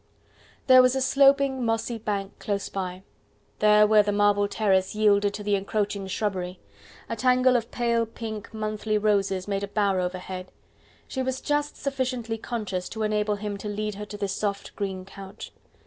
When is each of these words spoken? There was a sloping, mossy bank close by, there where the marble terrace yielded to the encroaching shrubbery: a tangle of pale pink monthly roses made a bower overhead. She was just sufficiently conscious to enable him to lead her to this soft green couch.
There 0.65 0.81
was 0.81 0.95
a 0.95 0.99
sloping, 1.01 1.63
mossy 1.63 1.99
bank 1.99 2.39
close 2.39 2.69
by, 2.69 3.03
there 3.59 3.85
where 3.85 4.01
the 4.01 4.11
marble 4.11 4.47
terrace 4.47 4.95
yielded 4.95 5.31
to 5.35 5.43
the 5.43 5.53
encroaching 5.53 6.07
shrubbery: 6.07 6.59
a 7.07 7.15
tangle 7.15 7.55
of 7.55 7.69
pale 7.69 8.07
pink 8.07 8.51
monthly 8.51 8.97
roses 8.97 9.47
made 9.47 9.61
a 9.63 9.67
bower 9.67 9.99
overhead. 9.99 10.51
She 11.07 11.21
was 11.21 11.39
just 11.39 11.77
sufficiently 11.77 12.39
conscious 12.39 12.89
to 12.89 13.03
enable 13.03 13.35
him 13.35 13.57
to 13.57 13.67
lead 13.67 13.93
her 13.93 14.05
to 14.07 14.17
this 14.17 14.33
soft 14.33 14.75
green 14.75 15.05
couch. 15.05 15.53